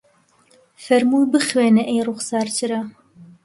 فەرمووی 0.83 1.29
بخوێنە 1.33 1.83
ئەی 1.89 2.05
ڕوخسار 2.07 2.47
چرا 2.57 2.81